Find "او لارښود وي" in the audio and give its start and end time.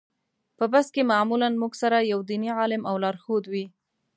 2.89-3.65